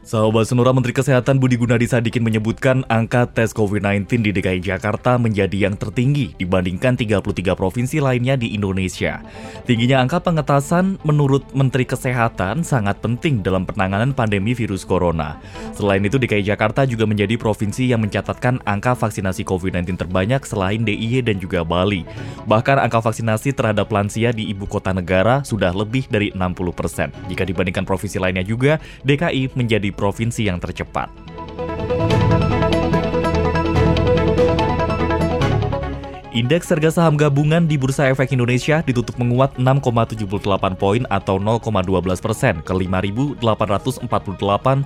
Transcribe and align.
Sahabat 0.00 0.48
Senora 0.48 0.72
Menteri 0.72 0.96
Kesehatan 0.96 1.36
Budi 1.36 1.60
Gunadi 1.60 1.84
Sadikin 1.84 2.24
menyebutkan 2.24 2.88
angka 2.88 3.28
tes 3.28 3.52
COVID-19 3.52 4.24
di 4.24 4.30
DKI 4.32 4.64
Jakarta 4.64 5.20
menjadi 5.20 5.68
yang 5.68 5.76
tertinggi 5.76 6.32
dibandingkan 6.40 6.96
33 6.96 7.20
provinsi 7.52 8.00
lainnya 8.00 8.32
di 8.40 8.56
Indonesia. 8.56 9.20
Tingginya 9.68 10.00
angka 10.00 10.24
pengetasan 10.24 10.96
menurut 11.04 11.44
Menteri 11.52 11.84
Kesehatan 11.84 12.64
sangat 12.64 13.04
penting 13.04 13.44
dalam 13.44 13.68
penanganan 13.68 14.16
pandemi 14.16 14.56
virus 14.56 14.88
corona. 14.88 15.36
Selain 15.76 16.00
itu 16.00 16.16
DKI 16.16 16.48
Jakarta 16.48 16.88
juga 16.88 17.04
menjadi 17.04 17.36
provinsi 17.36 17.92
yang 17.92 18.00
mencatatkan 18.00 18.56
angka 18.64 18.96
vaksinasi 18.96 19.44
COVID-19 19.44 20.00
terbanyak 20.00 20.48
selain 20.48 20.80
DIY 20.80 21.28
dan 21.28 21.36
juga 21.36 21.60
Bali. 21.60 22.08
Bahkan 22.48 22.80
angka 22.80 23.04
vaksinasi 23.04 23.52
terhadap 23.52 23.92
lansia 23.92 24.32
di 24.32 24.48
ibu 24.48 24.64
kota 24.64 24.96
negara 24.96 25.44
sudah 25.44 25.76
lebih 25.76 26.08
dari 26.08 26.32
60 26.32 26.72
persen. 26.72 27.12
Jika 27.28 27.44
dibandingkan 27.44 27.84
provinsi 27.84 28.16
lainnya 28.16 28.48
juga, 28.48 28.80
DKI 29.04 29.52
menjadi 29.90 29.98
provinsi 29.98 30.46
yang 30.46 30.62
tercepat. 30.62 31.29
Indeks 36.30 36.70
harga 36.70 36.94
saham 36.94 37.18
gabungan 37.18 37.66
di 37.66 37.74
Bursa 37.74 38.06
Efek 38.06 38.30
Indonesia 38.30 38.86
ditutup 38.86 39.18
menguat 39.18 39.50
6,78 39.58 40.78
poin 40.78 41.02
atau 41.10 41.42
0,12 41.42 41.90
persen 42.22 42.62
ke 42.62 42.70
5.848 42.70 43.42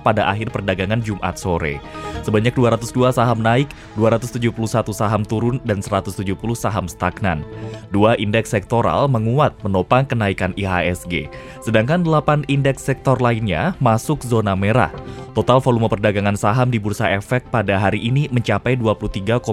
pada 0.01 0.25
akhir 0.25 0.49
perdagangan 0.49 1.05
Jumat 1.05 1.37
sore. 1.37 1.77
Sebanyak 2.25 2.49
202 2.57 3.13
saham 3.13 3.45
naik, 3.45 3.69
271 3.93 4.89
saham 4.89 5.21
turun, 5.21 5.61
dan 5.61 5.85
170 5.85 6.33
saham 6.57 6.89
stagnan. 6.89 7.45
Dua 7.93 8.17
indeks 8.17 8.49
sektoral 8.49 9.05
menguat 9.05 9.53
menopang 9.61 10.09
kenaikan 10.09 10.49
IHSG, 10.57 11.29
sedangkan 11.61 12.01
8 12.01 12.49
indeks 12.49 12.81
sektor 12.81 13.21
lainnya 13.21 13.77
masuk 13.77 14.25
zona 14.25 14.57
merah. 14.57 14.89
Total 15.35 15.59
volume 15.59 15.91
perdagangan 15.91 16.39
saham 16.39 16.71
di 16.71 16.79
Bursa 16.79 17.11
Efek 17.11 17.51
pada 17.51 17.75
hari 17.75 17.99
ini 17.99 18.31
mencapai 18.31 18.79
23,25 18.79 19.43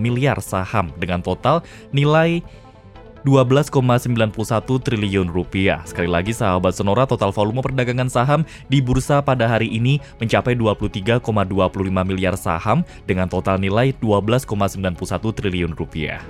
miliar 0.00 0.40
saham 0.40 0.88
dengan 0.96 1.20
total 1.20 1.60
nilai 1.92 2.40
12,91 3.28 3.84
triliun 4.80 5.28
rupiah. 5.28 5.84
Sekali 5.84 6.08
lagi 6.08 6.32
sahabat 6.32 6.72
Sonora 6.72 7.04
total 7.04 7.28
volume 7.28 7.60
perdagangan 7.60 8.08
saham 8.08 8.40
di 8.68 8.80
bursa 8.80 9.20
pada 9.20 9.44
hari 9.44 9.68
ini 9.68 10.00
mencapai 10.16 10.56
23,25 10.56 11.20
miliar 12.04 12.32
saham 12.40 12.88
dengan 13.04 13.28
total 13.28 13.60
nilai 13.60 13.92
12,91 14.00 14.96
triliun 15.28 15.76
rupiah. 15.76 16.24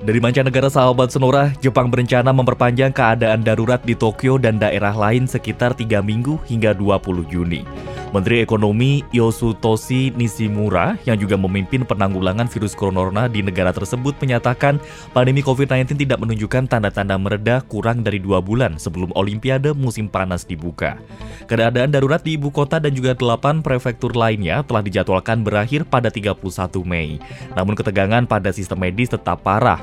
Dari 0.00 0.16
mancanegara 0.16 0.72
sahabat 0.72 1.12
Senora, 1.12 1.52
Jepang 1.60 1.92
berencana 1.92 2.32
memperpanjang 2.32 2.88
keadaan 2.88 3.44
darurat 3.44 3.84
di 3.84 3.92
Tokyo 3.92 4.40
dan 4.40 4.56
daerah 4.56 4.96
lain 4.96 5.28
sekitar 5.28 5.76
3 5.76 6.00
minggu 6.00 6.40
hingga 6.48 6.72
20 6.72 7.28
Juni. 7.28 7.68
Menteri 8.10 8.42
Ekonomi 8.42 9.06
Yosutoshi 9.14 10.10
Nishimura 10.18 10.98
yang 11.06 11.14
juga 11.14 11.38
memimpin 11.38 11.86
penanggulangan 11.86 12.50
virus 12.50 12.74
corona 12.74 13.30
di 13.30 13.38
negara 13.38 13.70
tersebut 13.70 14.18
menyatakan 14.18 14.82
pandemi 15.14 15.46
COVID-19 15.46 15.94
tidak 15.94 16.18
menunjukkan 16.18 16.66
tanda-tanda 16.66 17.14
mereda 17.14 17.62
kurang 17.70 18.02
dari 18.02 18.18
dua 18.18 18.42
bulan 18.42 18.82
sebelum 18.82 19.14
Olimpiade 19.14 19.70
musim 19.78 20.10
panas 20.10 20.42
dibuka. 20.42 20.98
Keadaan 21.46 21.94
darurat 21.94 22.18
di 22.18 22.34
ibu 22.34 22.50
kota 22.50 22.82
dan 22.82 22.90
juga 22.98 23.14
delapan 23.14 23.62
prefektur 23.62 24.10
lainnya 24.18 24.66
telah 24.66 24.82
dijadwalkan 24.82 25.46
berakhir 25.46 25.86
pada 25.86 26.10
31 26.10 26.34
Mei. 26.82 27.22
Namun 27.54 27.78
ketegangan 27.78 28.26
pada 28.26 28.50
sistem 28.50 28.82
medis 28.82 29.14
tetap 29.14 29.46
parah. 29.46 29.78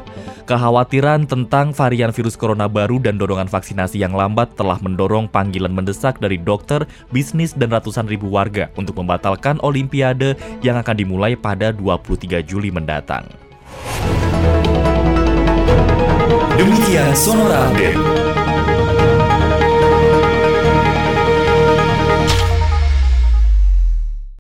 Kekhawatiran 0.47 1.27
tentang 1.27 1.75
varian 1.75 2.15
virus 2.15 2.39
corona 2.39 2.71
baru 2.71 3.03
dan 3.03 3.19
dorongan 3.19 3.51
vaksinasi 3.51 3.99
yang 3.99 4.15
lambat 4.15 4.55
telah 4.55 4.79
mendorong 4.79 5.27
panggilan 5.27 5.75
mendesak 5.75 6.23
dari 6.23 6.39
dokter, 6.39 6.87
bisnis, 7.11 7.51
dan 7.51 7.67
ratusan 7.67 8.07
ribu 8.07 8.16
warga 8.25 8.73
untuk 8.73 8.97
membatalkan 8.97 9.61
Olimpiade 9.61 10.33
yang 10.65 10.81
akan 10.81 10.95
dimulai 10.97 11.37
pada 11.37 11.69
23 11.69 12.41
Juli 12.41 12.73
mendatang. 12.73 13.29
Demikian 16.57 17.13
Sonora 17.13 17.69
Update. 17.69 18.36